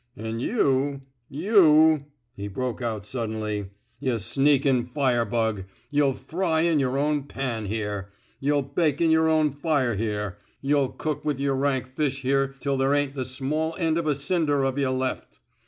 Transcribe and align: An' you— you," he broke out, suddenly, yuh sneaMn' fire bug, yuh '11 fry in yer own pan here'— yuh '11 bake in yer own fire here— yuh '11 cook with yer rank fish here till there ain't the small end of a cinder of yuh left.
An' 0.17 0.39
you— 0.39 1.03
you," 1.45 2.05
he 2.35 2.47
broke 2.47 2.81
out, 2.81 3.05
suddenly, 3.05 3.69
yuh 3.99 4.15
sneaMn' 4.17 4.89
fire 4.91 5.25
bug, 5.25 5.65
yuh 5.91 6.05
'11 6.05 6.23
fry 6.23 6.61
in 6.61 6.79
yer 6.79 6.97
own 6.97 7.25
pan 7.25 7.67
here'— 7.67 8.09
yuh 8.39 8.53
'11 8.55 8.71
bake 8.73 8.99
in 8.99 9.11
yer 9.11 9.27
own 9.27 9.51
fire 9.51 9.93
here— 9.93 10.39
yuh 10.61 10.79
'11 10.79 10.95
cook 10.97 11.23
with 11.23 11.39
yer 11.39 11.53
rank 11.53 11.95
fish 11.95 12.21
here 12.23 12.47
till 12.59 12.77
there 12.77 12.95
ain't 12.95 13.13
the 13.13 13.25
small 13.25 13.75
end 13.75 13.99
of 13.99 14.07
a 14.07 14.15
cinder 14.15 14.63
of 14.63 14.79
yuh 14.79 14.89
left. 14.89 15.39